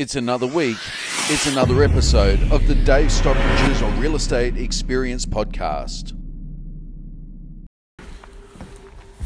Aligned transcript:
It's 0.00 0.16
another 0.16 0.46
week. 0.46 0.78
It's 1.28 1.44
another 1.44 1.82
episode 1.82 2.40
of 2.50 2.66
the 2.66 2.74
Dave 2.74 3.12
Stockbridge's 3.12 3.82
Real 3.98 4.16
Estate 4.16 4.56
Experience 4.56 5.26
podcast. 5.26 6.14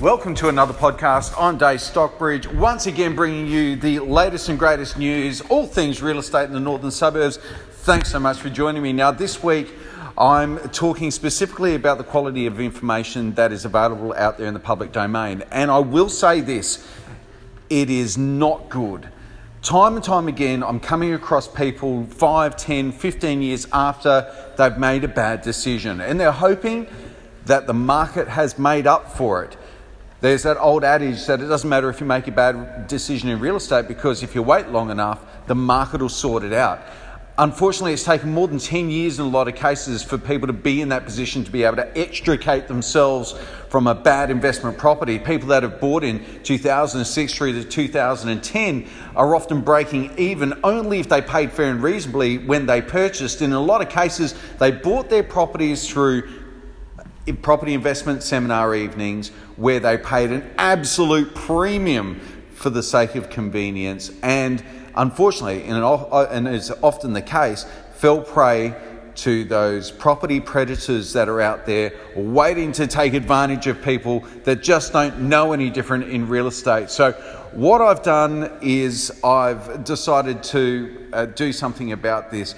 Welcome 0.01 0.35
to 0.35 0.49
another 0.49 0.75
podcast. 0.75 1.33
I'm 1.39 1.59
Dave 1.59 1.81
Stockbridge, 1.81 2.49
once 2.49 2.87
again 2.87 3.15
bringing 3.15 3.47
you 3.47 3.77
the 3.77 4.01
latest 4.01 4.49
and 4.49 4.59
greatest 4.59 4.99
news, 4.99 5.43
all 5.43 5.65
things 5.65 6.03
real 6.03 6.19
estate 6.19 6.47
in 6.47 6.53
the 6.53 6.59
northern 6.59 6.91
suburbs. 6.91 7.39
Thanks 7.71 8.11
so 8.11 8.19
much 8.19 8.39
for 8.39 8.51
joining 8.51 8.83
me. 8.83 8.93
Now, 8.93 9.13
this 9.13 9.45
week, 9.45 9.73
I'm 10.19 10.59
talking 10.71 11.13
specifically 11.13 11.77
about 11.77 11.99
the 11.99 12.05
quality 12.05 12.47
of 12.47 12.59
information 12.59 13.33
that 13.35 13.53
is 13.53 13.65
available 13.65 14.13
out 14.15 14.39
there 14.39 14.49
in 14.49 14.55
the 14.55 14.59
public 14.59 14.91
domain. 14.91 15.45
And 15.53 15.71
I 15.71 15.79
will 15.79 16.09
say 16.09 16.41
this 16.41 16.85
it 17.71 17.91
is 17.91 18.19
not 18.19 18.69
good. 18.71 19.09
Time 19.65 19.97
and 19.97 20.05
time 20.05 20.29
again, 20.29 20.63
I'm 20.63 20.79
coming 20.79 21.15
across 21.15 21.49
people 21.49 22.05
5, 22.05 22.55
10, 22.55 22.93
15 22.93 23.41
years 23.41 23.67
after 23.73 24.31
they've 24.59 24.77
made 24.77 25.05
a 25.05 25.09
bad 25.09 25.41
decision, 25.41 26.03
and 26.03 26.21
they're 26.21 26.31
hoping 26.31 26.87
that 27.47 27.67
the 27.67 27.73
market 27.73 28.29
has 28.29 28.59
made 28.59 28.87
up 28.87 29.17
for 29.17 29.43
it. 29.43 29.57
There's 30.21 30.43
that 30.43 30.59
old 30.59 30.85
adage 30.85 31.25
that 31.25 31.41
it 31.41 31.47
doesn't 31.47 31.71
matter 31.71 31.89
if 31.89 31.99
you 31.99 32.05
make 32.05 32.29
a 32.29 32.31
bad 32.31 32.89
decision 32.89 33.31
in 33.31 33.41
real 33.41 33.57
estate 33.57 33.89
because 33.89 34.23
if 34.23 34.35
you 34.35 34.43
wait 34.43 34.69
long 34.69 34.91
enough, 34.91 35.25
the 35.47 35.55
market 35.55 36.03
will 36.03 36.11
sort 36.11 36.45
it 36.45 36.53
out. 36.53 36.83
Unfortunately, 37.37 37.93
it's 37.93 38.05
taken 38.05 38.33
more 38.33 38.47
than 38.47 38.59
10 38.59 38.91
years 38.91 39.19
in 39.19 39.27
a 39.27 39.29
lot 39.29 39.49
of 39.49 39.57
cases 39.57 40.05
for 40.05 40.17
people 40.17 40.47
to 40.47 40.53
be 40.53 40.81
in 40.81 40.91
that 40.91 41.05
position 41.05 41.43
to 41.43 41.51
be 41.51 41.65
able 41.65 41.75
to 41.75 41.99
extricate 41.99 42.69
themselves 42.69 43.33
from 43.69 43.89
a 43.89 43.95
bad 43.95 44.31
investment 44.31 44.79
property. 44.79 45.19
People 45.19 45.49
that 45.49 45.65
have 45.65 45.81
bought 45.81 46.05
in 46.05 46.25
2006 46.45 47.35
through 47.35 47.55
to 47.55 47.65
2010 47.65 48.89
are 49.17 49.35
often 49.35 49.63
breaking 49.63 50.17
even 50.17 50.55
only 50.63 51.01
if 51.01 51.09
they 51.09 51.21
paid 51.21 51.51
fair 51.51 51.73
and 51.73 51.83
reasonably 51.83 52.39
when 52.39 52.67
they 52.67 52.81
purchased. 52.81 53.41
And 53.41 53.53
in 53.53 53.57
a 53.57 53.61
lot 53.61 53.83
of 53.83 53.89
cases, 53.89 54.37
they 54.61 54.71
bought 54.71 55.11
their 55.11 55.25
properties 55.25 55.89
through 55.89 56.29
property 57.43 57.75
investment 57.75 58.23
seminar 58.23 58.77
evenings 58.77 59.31
where 59.57 59.81
they 59.81 59.99
paid 59.99 60.31
an 60.31 60.49
absolute 60.57 61.35
premium 61.35 62.21
for 62.55 62.71
the 62.71 62.83
sake 62.83 63.15
of 63.15 63.29
convenience 63.31 64.11
and 64.23 64.65
unfortunately, 64.97 65.65
and 65.65 66.49
it's 66.49 66.71
often 66.83 67.13
the 67.13 67.23
case, 67.23 67.67
fell 67.95 68.21
prey 68.21 68.75
to 69.17 69.45
those 69.45 69.93
property 69.93 70.41
predators 70.41 71.13
that 71.13 71.29
are 71.29 71.41
out 71.41 71.67
there 71.67 71.93
waiting 72.17 72.73
to 72.73 72.87
take 72.87 73.15
advantage 73.15 73.67
of 73.67 73.81
people 73.83 74.21
that 74.43 74.63
just 74.63 74.93
don't 74.93 75.21
know 75.21 75.53
any 75.53 75.71
different 75.71 76.09
in 76.11 76.29
real 76.29 76.49
estate. 76.49 76.91
So, 76.91 77.13
what 77.53 77.81
I've 77.81 78.03
done 78.03 78.59
is 78.61 79.21
I've 79.23 79.85
decided 79.85 80.43
to 80.45 81.09
uh, 81.13 81.27
do 81.27 81.53
something 81.53 81.93
about 81.93 82.33
this. 82.33 82.57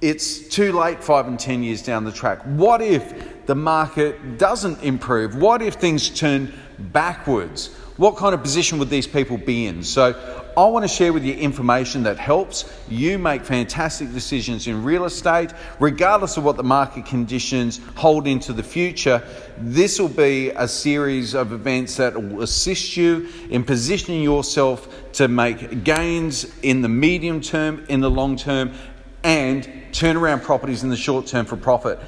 It's 0.00 0.48
too 0.48 0.72
late 0.72 1.02
five 1.02 1.26
and 1.26 1.38
ten 1.38 1.64
years 1.64 1.82
down 1.82 2.04
the 2.04 2.12
track. 2.12 2.40
What 2.42 2.80
if 2.80 3.46
the 3.46 3.56
market 3.56 4.38
doesn't 4.38 4.80
improve? 4.82 5.34
What 5.34 5.60
if 5.60 5.74
things 5.74 6.08
turn 6.08 6.52
backwards? 6.90 7.68
What 7.96 8.16
kind 8.16 8.34
of 8.34 8.42
position 8.42 8.78
would 8.78 8.90
these 8.90 9.06
people 9.06 9.36
be 9.36 9.66
in? 9.66 9.84
So, 9.84 10.42
I 10.54 10.66
want 10.66 10.84
to 10.84 10.88
share 10.88 11.14
with 11.14 11.24
you 11.24 11.32
information 11.32 12.02
that 12.02 12.18
helps 12.18 12.70
you 12.86 13.18
make 13.18 13.42
fantastic 13.42 14.12
decisions 14.12 14.66
in 14.66 14.84
real 14.84 15.06
estate, 15.06 15.50
regardless 15.80 16.36
of 16.36 16.44
what 16.44 16.58
the 16.58 16.62
market 16.62 17.06
conditions 17.06 17.80
hold 17.96 18.26
into 18.26 18.52
the 18.52 18.62
future. 18.62 19.22
This 19.56 19.98
will 19.98 20.10
be 20.10 20.50
a 20.50 20.68
series 20.68 21.34
of 21.34 21.52
events 21.52 21.96
that 21.96 22.22
will 22.22 22.42
assist 22.42 22.98
you 22.98 23.28
in 23.48 23.64
positioning 23.64 24.22
yourself 24.22 24.88
to 25.14 25.26
make 25.26 25.84
gains 25.84 26.52
in 26.62 26.82
the 26.82 26.88
medium 26.88 27.40
term, 27.40 27.86
in 27.88 28.00
the 28.00 28.10
long 28.10 28.36
term, 28.36 28.72
and 29.24 29.66
turn 29.92 30.16
around 30.18 30.42
properties 30.42 30.82
in 30.82 30.90
the 30.90 30.96
short 30.96 31.26
term 31.26 31.46
for 31.46 31.56
profit. 31.56 31.98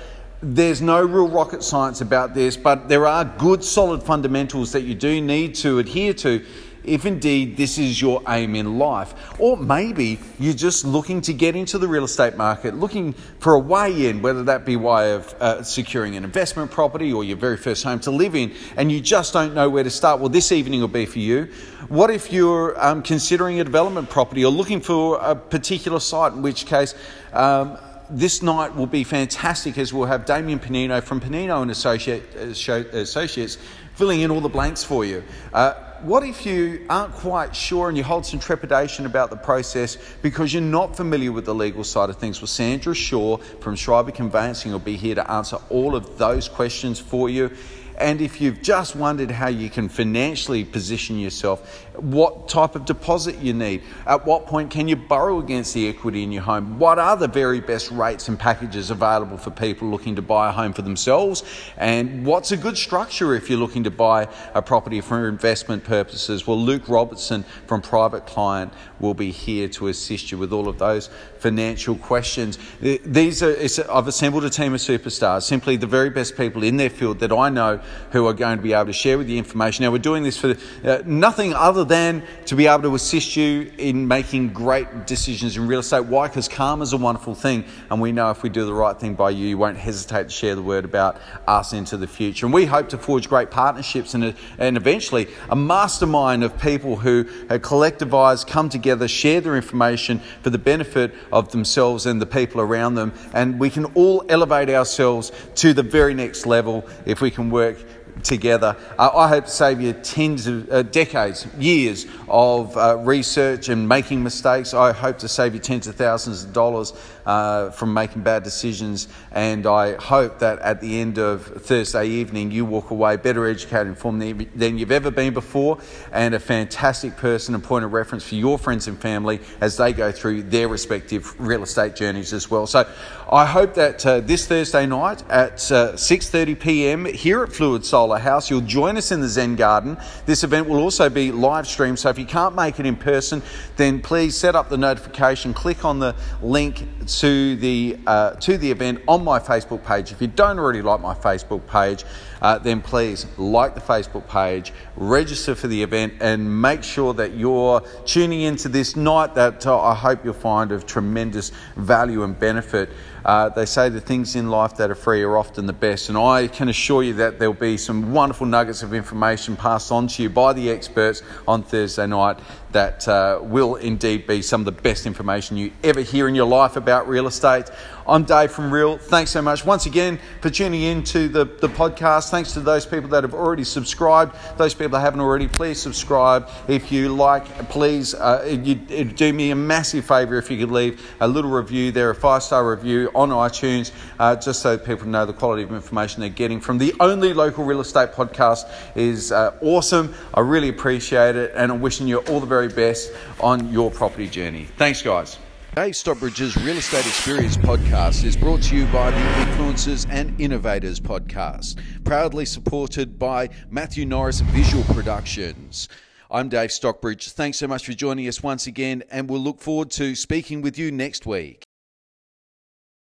There's 0.46 0.82
no 0.82 1.02
real 1.02 1.26
rocket 1.28 1.62
science 1.62 2.02
about 2.02 2.34
this, 2.34 2.54
but 2.54 2.86
there 2.86 3.06
are 3.06 3.24
good 3.24 3.64
solid 3.64 4.02
fundamentals 4.02 4.72
that 4.72 4.82
you 4.82 4.94
do 4.94 5.18
need 5.22 5.54
to 5.56 5.78
adhere 5.78 6.12
to 6.12 6.44
if 6.84 7.06
indeed 7.06 7.56
this 7.56 7.78
is 7.78 7.98
your 7.98 8.20
aim 8.28 8.54
in 8.54 8.78
life. 8.78 9.14
Or 9.40 9.56
maybe 9.56 10.18
you're 10.38 10.52
just 10.52 10.84
looking 10.84 11.22
to 11.22 11.32
get 11.32 11.56
into 11.56 11.78
the 11.78 11.88
real 11.88 12.04
estate 12.04 12.36
market, 12.36 12.74
looking 12.74 13.14
for 13.38 13.54
a 13.54 13.58
way 13.58 14.10
in, 14.10 14.20
whether 14.20 14.42
that 14.42 14.66
be 14.66 14.76
way 14.76 15.14
of 15.14 15.34
uh, 15.40 15.62
securing 15.62 16.14
an 16.14 16.24
investment 16.24 16.70
property 16.70 17.10
or 17.10 17.24
your 17.24 17.38
very 17.38 17.56
first 17.56 17.82
home 17.82 18.00
to 18.00 18.10
live 18.10 18.34
in, 18.34 18.52
and 18.76 18.92
you 18.92 19.00
just 19.00 19.32
don't 19.32 19.54
know 19.54 19.70
where 19.70 19.84
to 19.84 19.88
start. 19.88 20.20
Well, 20.20 20.28
this 20.28 20.52
evening 20.52 20.82
will 20.82 20.88
be 20.88 21.06
for 21.06 21.20
you. 21.20 21.48
What 21.88 22.10
if 22.10 22.30
you're 22.30 22.78
um, 22.84 23.02
considering 23.02 23.60
a 23.60 23.64
development 23.64 24.10
property 24.10 24.44
or 24.44 24.52
looking 24.52 24.82
for 24.82 25.18
a 25.22 25.34
particular 25.34 26.00
site, 26.00 26.34
in 26.34 26.42
which 26.42 26.66
case, 26.66 26.94
um, 27.32 27.78
this 28.10 28.42
night 28.42 28.74
will 28.74 28.86
be 28.86 29.04
fantastic 29.04 29.78
as 29.78 29.92
we'll 29.92 30.06
have 30.06 30.26
Damien 30.26 30.58
Panino 30.58 31.02
from 31.02 31.20
Panino 31.20 31.62
and 31.62 31.70
Associate, 31.70 32.22
Associates 32.34 33.58
filling 33.94 34.20
in 34.20 34.30
all 34.30 34.40
the 34.40 34.48
blanks 34.48 34.82
for 34.82 35.04
you. 35.04 35.22
Uh, 35.52 35.74
what 36.02 36.22
if 36.22 36.44
you 36.44 36.84
aren't 36.90 37.14
quite 37.14 37.56
sure 37.56 37.88
and 37.88 37.96
you 37.96 38.04
hold 38.04 38.26
some 38.26 38.38
trepidation 38.38 39.06
about 39.06 39.30
the 39.30 39.36
process 39.36 39.96
because 40.20 40.52
you're 40.52 40.62
not 40.62 40.94
familiar 40.94 41.32
with 41.32 41.46
the 41.46 41.54
legal 41.54 41.84
side 41.84 42.10
of 42.10 42.16
things? 42.16 42.40
Well, 42.40 42.48
Sandra 42.48 42.94
Shaw 42.94 43.38
from 43.38 43.74
Schreiber 43.74 44.10
Conveyancing 44.10 44.70
will 44.72 44.80
be 44.80 44.96
here 44.96 45.14
to 45.14 45.30
answer 45.30 45.56
all 45.70 45.96
of 45.96 46.18
those 46.18 46.48
questions 46.48 46.98
for 46.98 47.30
you. 47.30 47.50
And 47.96 48.20
if 48.20 48.40
you've 48.40 48.60
just 48.60 48.96
wondered 48.96 49.30
how 49.30 49.48
you 49.48 49.70
can 49.70 49.88
financially 49.88 50.64
position 50.64 51.18
yourself, 51.18 51.86
what 51.94 52.48
type 52.48 52.74
of 52.74 52.84
deposit 52.84 53.38
you 53.38 53.54
need, 53.54 53.82
at 54.06 54.26
what 54.26 54.46
point 54.46 54.70
can 54.70 54.88
you 54.88 54.96
borrow 54.96 55.38
against 55.38 55.74
the 55.74 55.88
equity 55.88 56.24
in 56.24 56.32
your 56.32 56.42
home, 56.42 56.78
what 56.78 56.98
are 56.98 57.16
the 57.16 57.28
very 57.28 57.60
best 57.60 57.90
rates 57.92 58.28
and 58.28 58.38
packages 58.38 58.90
available 58.90 59.36
for 59.36 59.50
people 59.50 59.88
looking 59.88 60.16
to 60.16 60.22
buy 60.22 60.48
a 60.48 60.52
home 60.52 60.72
for 60.72 60.82
themselves, 60.82 61.44
and 61.76 62.26
what's 62.26 62.50
a 62.50 62.56
good 62.56 62.76
structure 62.76 63.34
if 63.34 63.48
you're 63.48 63.58
looking 63.58 63.84
to 63.84 63.90
buy 63.90 64.26
a 64.54 64.62
property 64.62 65.00
for 65.00 65.28
investment 65.28 65.84
purposes. 65.84 66.46
Well, 66.46 66.58
Luke 66.58 66.88
Robertson 66.88 67.44
from 67.66 67.80
Private 67.80 68.26
Client 68.26 68.72
will 68.98 69.14
be 69.14 69.30
here 69.30 69.68
to 69.68 69.88
assist 69.88 70.32
you 70.32 70.38
with 70.38 70.52
all 70.52 70.68
of 70.68 70.78
those 70.78 71.10
financial 71.38 71.94
questions. 71.96 72.58
These 72.80 73.42
are, 73.42 73.56
I've 73.90 74.08
assembled 74.08 74.44
a 74.44 74.50
team 74.50 74.74
of 74.74 74.80
superstars, 74.80 75.42
simply 75.42 75.76
the 75.76 75.86
very 75.86 76.10
best 76.10 76.36
people 76.36 76.64
in 76.64 76.76
their 76.76 76.90
field 76.90 77.20
that 77.20 77.30
I 77.30 77.50
know 77.50 77.80
who 78.12 78.26
are 78.26 78.32
going 78.32 78.56
to 78.56 78.62
be 78.62 78.72
able 78.72 78.86
to 78.86 78.92
share 78.92 79.18
with 79.18 79.28
you 79.28 79.38
information. 79.38 79.84
Now, 79.84 79.90
we're 79.90 79.98
doing 79.98 80.22
this 80.22 80.38
for 80.38 80.54
uh, 80.84 81.02
nothing 81.04 81.54
other 81.54 81.84
than 81.84 82.22
to 82.46 82.54
be 82.54 82.66
able 82.66 82.82
to 82.82 82.94
assist 82.94 83.36
you 83.36 83.70
in 83.78 84.06
making 84.06 84.52
great 84.52 85.06
decisions 85.06 85.56
in 85.56 85.66
real 85.66 85.80
estate. 85.80 86.04
Why? 86.04 86.28
Because 86.28 86.48
karma 86.48 86.82
is 86.82 86.92
a 86.92 86.96
wonderful 86.96 87.34
thing, 87.34 87.64
and 87.90 88.00
we 88.00 88.12
know 88.12 88.30
if 88.30 88.42
we 88.42 88.48
do 88.48 88.64
the 88.66 88.74
right 88.74 88.98
thing 88.98 89.14
by 89.14 89.30
you, 89.30 89.46
you 89.46 89.58
won't 89.58 89.78
hesitate 89.78 90.24
to 90.24 90.30
share 90.30 90.54
the 90.54 90.62
word 90.62 90.84
about 90.84 91.20
us 91.46 91.72
into 91.72 91.96
the 91.96 92.06
future. 92.06 92.46
And 92.46 92.54
we 92.54 92.66
hope 92.66 92.88
to 92.90 92.98
forge 92.98 93.28
great 93.28 93.50
partnerships 93.50 94.14
and, 94.14 94.34
and 94.58 94.76
eventually 94.76 95.28
a 95.48 95.56
mastermind 95.56 96.44
of 96.44 96.58
people 96.60 96.96
who 96.96 97.24
have 97.48 97.62
collectivized, 97.62 98.46
come 98.46 98.68
together, 98.68 99.08
share 99.08 99.40
their 99.40 99.56
information 99.56 100.20
for 100.42 100.50
the 100.50 100.58
benefit 100.58 101.14
of 101.32 101.50
themselves 101.50 102.06
and 102.06 102.20
the 102.20 102.26
people 102.26 102.60
around 102.60 102.94
them. 102.94 103.12
And 103.32 103.58
we 103.58 103.70
can 103.70 103.86
all 103.94 104.24
elevate 104.28 104.70
ourselves 104.70 105.32
to 105.56 105.72
the 105.72 105.82
very 105.82 106.14
next 106.14 106.46
level 106.46 106.86
if 107.06 107.20
we 107.20 107.30
can 107.30 107.50
work 107.50 107.73
together. 108.22 108.76
Uh, 108.98 109.10
I 109.14 109.28
hope 109.28 109.46
to 109.46 109.50
save 109.50 109.80
you 109.80 109.92
tens 109.92 110.46
of 110.46 110.70
uh, 110.70 110.82
decades, 110.82 111.46
years 111.58 112.06
of 112.28 112.76
uh, 112.76 112.98
research 112.98 113.68
and 113.68 113.88
making 113.88 114.22
mistakes. 114.22 114.74
I 114.74 114.92
hope 114.92 115.18
to 115.18 115.28
save 115.28 115.54
you 115.54 115.60
tens 115.60 115.86
of 115.86 115.96
thousands 115.96 116.44
of 116.44 116.52
dollars 116.52 116.92
uh, 117.26 117.70
from 117.70 117.92
making 117.92 118.22
bad 118.22 118.42
decisions. 118.42 119.08
And 119.32 119.66
I 119.66 119.94
hope 119.94 120.38
that 120.40 120.58
at 120.60 120.80
the 120.80 121.00
end 121.00 121.18
of 121.18 121.44
Thursday 121.44 122.06
evening, 122.06 122.50
you 122.50 122.64
walk 122.64 122.90
away 122.90 123.16
better 123.16 123.46
educated, 123.46 123.88
informed 123.88 124.22
than 124.54 124.78
you've 124.78 124.92
ever 124.92 125.10
been 125.10 125.34
before, 125.34 125.78
and 126.12 126.34
a 126.34 126.40
fantastic 126.40 127.16
person 127.16 127.54
and 127.54 127.62
point 127.62 127.84
of 127.84 127.92
reference 127.92 128.24
for 128.28 128.34
your 128.34 128.58
friends 128.58 128.88
and 128.88 128.98
family 129.00 129.40
as 129.60 129.76
they 129.76 129.92
go 129.92 130.12
through 130.12 130.42
their 130.42 130.68
respective 130.68 131.38
real 131.40 131.62
estate 131.62 131.96
journeys 131.96 132.32
as 132.32 132.50
well. 132.50 132.66
So 132.66 132.88
I 133.30 133.46
hope 133.46 133.74
that 133.74 134.04
uh, 134.04 134.20
this 134.20 134.46
Thursday 134.46 134.86
night 134.86 135.22
at 135.30 135.56
6:30 135.56 136.52
uh, 136.52 136.60
p.m. 136.60 137.04
here 137.04 137.42
at 137.42 137.52
Fluid 137.52 137.84
Solar 138.04 138.18
House, 138.18 138.50
you'll 138.50 138.60
join 138.60 138.98
us 138.98 139.12
in 139.12 139.22
the 139.22 139.28
Zen 139.28 139.56
Garden. 139.56 139.96
This 140.26 140.44
event 140.44 140.68
will 140.68 140.78
also 140.78 141.08
be 141.08 141.32
live 141.32 141.66
streamed, 141.66 141.98
so 141.98 142.10
if 142.10 142.18
you 142.18 142.26
can't 142.26 142.54
make 142.54 142.78
it 142.78 142.84
in 142.84 142.96
person, 142.96 143.42
then 143.78 144.02
please 144.02 144.36
set 144.36 144.54
up 144.54 144.68
the 144.68 144.76
notification, 144.76 145.54
click 145.54 145.86
on 145.86 146.00
the 146.00 146.14
link 146.42 146.86
to 147.06 147.56
the, 147.56 147.98
uh, 148.06 148.32
to 148.32 148.58
the 148.58 148.70
event 148.70 149.00
on 149.08 149.24
my 149.24 149.38
Facebook 149.38 149.82
page. 149.86 150.12
If 150.12 150.20
you 150.20 150.26
don't 150.26 150.58
already 150.58 150.82
like 150.82 151.00
my 151.00 151.14
Facebook 151.14 151.66
page, 151.66 152.04
uh, 152.42 152.58
then 152.58 152.82
please 152.82 153.26
like 153.38 153.74
the 153.74 153.80
Facebook 153.80 154.28
page, 154.28 154.74
register 154.96 155.54
for 155.54 155.66
the 155.66 155.82
event, 155.82 156.12
and 156.20 156.60
make 156.60 156.84
sure 156.84 157.14
that 157.14 157.32
you're 157.32 157.80
tuning 158.04 158.42
into 158.42 158.68
this 158.68 158.96
night 158.96 159.34
that 159.34 159.66
uh, 159.66 159.80
I 159.80 159.94
hope 159.94 160.26
you'll 160.26 160.34
find 160.34 160.72
of 160.72 160.84
tremendous 160.84 161.52
value 161.76 162.22
and 162.22 162.38
benefit. 162.38 162.90
Uh, 163.24 163.48
they 163.48 163.64
say 163.64 163.88
the 163.88 164.00
things 164.02 164.36
in 164.36 164.50
life 164.50 164.76
that 164.76 164.90
are 164.90 164.94
free 164.94 165.22
are 165.22 165.38
often 165.38 165.64
the 165.64 165.72
best, 165.72 166.10
and 166.10 166.18
I 166.18 166.48
can 166.48 166.68
assure 166.68 167.02
you 167.02 167.14
that 167.14 167.38
there'll 167.38 167.54
be 167.54 167.78
some 167.78 167.93
wonderful 168.02 168.46
nuggets 168.46 168.82
of 168.82 168.94
information 168.94 169.56
passed 169.56 169.92
on 169.92 170.06
to 170.08 170.22
you 170.22 170.30
by 170.30 170.52
the 170.52 170.70
experts 170.70 171.22
on 171.46 171.62
Thursday 171.62 172.06
night 172.06 172.38
that 172.72 173.06
uh, 173.06 173.38
will 173.42 173.76
indeed 173.76 174.26
be 174.26 174.42
some 174.42 174.60
of 174.60 174.64
the 174.64 174.82
best 174.82 175.06
information 175.06 175.56
you 175.56 175.72
ever 175.82 176.00
hear 176.00 176.28
in 176.28 176.34
your 176.34 176.46
life 176.46 176.76
about 176.76 177.08
real 177.08 177.26
estate. 177.26 177.66
I'm 178.06 178.24
Dave 178.24 178.52
from 178.52 178.70
Real. 178.70 178.98
Thanks 178.98 179.30
so 179.30 179.40
much 179.40 179.64
once 179.64 179.86
again 179.86 180.18
for 180.42 180.50
tuning 180.50 180.82
in 180.82 181.02
to 181.04 181.26
the, 181.26 181.46
the 181.46 181.68
podcast. 181.68 182.30
Thanks 182.30 182.52
to 182.52 182.60
those 182.60 182.84
people 182.84 183.08
that 183.08 183.24
have 183.24 183.32
already 183.32 183.64
subscribed. 183.64 184.36
Those 184.58 184.74
people 184.74 184.90
that 184.90 185.00
haven't 185.00 185.20
already, 185.20 185.48
please 185.48 185.80
subscribe. 185.80 186.50
If 186.68 186.92
you 186.92 187.08
like, 187.08 187.46
please 187.70 188.14
uh, 188.14 188.58
you, 188.62 188.74
do 188.74 189.32
me 189.32 189.52
a 189.52 189.54
massive 189.54 190.04
favour 190.04 190.36
if 190.36 190.50
you 190.50 190.58
could 190.58 190.70
leave 190.70 191.16
a 191.20 191.26
little 191.26 191.50
review 191.50 191.92
there, 191.92 192.10
a 192.10 192.14
five 192.14 192.42
star 192.42 192.68
review 192.70 193.10
on 193.14 193.30
iTunes, 193.30 193.90
uh, 194.18 194.36
just 194.36 194.60
so 194.60 194.76
people 194.76 195.06
know 195.06 195.24
the 195.24 195.32
quality 195.32 195.62
of 195.62 195.72
information 195.72 196.20
they're 196.20 196.28
getting 196.28 196.60
from 196.60 196.76
the 196.76 196.94
only 197.00 197.32
local 197.32 197.64
real 197.64 197.80
estate 197.80 198.12
podcast 198.12 198.70
is 198.94 199.32
uh, 199.32 199.56
awesome. 199.62 200.14
I 200.34 200.40
really 200.40 200.68
appreciate 200.68 201.36
it, 201.36 201.52
and 201.54 201.72
I'm 201.72 201.80
wishing 201.80 202.06
you 202.06 202.18
all 202.18 202.40
the 202.40 202.46
very 202.46 202.68
best 202.68 203.12
on 203.40 203.72
your 203.72 203.90
property 203.90 204.28
journey. 204.28 204.66
Thanks, 204.76 205.00
guys. 205.00 205.38
Dave 205.74 205.96
Stockbridge's 205.96 206.56
Real 206.58 206.76
Estate 206.76 207.04
Experience 207.04 207.56
podcast 207.56 208.22
is 208.22 208.36
brought 208.36 208.62
to 208.62 208.76
you 208.76 208.86
by 208.86 209.10
the 209.10 209.16
Influencers 209.16 210.06
and 210.08 210.40
Innovators 210.40 211.00
podcast, 211.00 211.82
proudly 212.04 212.44
supported 212.44 213.18
by 213.18 213.50
Matthew 213.70 214.06
Norris 214.06 214.38
Visual 214.38 214.84
Productions. 214.84 215.88
I'm 216.30 216.48
Dave 216.48 216.70
Stockbridge. 216.70 217.30
Thanks 217.30 217.58
so 217.58 217.66
much 217.66 217.86
for 217.86 217.92
joining 217.92 218.28
us 218.28 218.40
once 218.40 218.68
again, 218.68 219.02
and 219.10 219.28
we'll 219.28 219.40
look 219.40 219.60
forward 219.60 219.90
to 219.92 220.14
speaking 220.14 220.62
with 220.62 220.78
you 220.78 220.92
next 220.92 221.26
week. 221.26 221.63